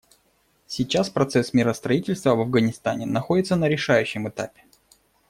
[0.65, 4.63] Сейчас процесс миростроительства в Афганистане находится на решающем этапе.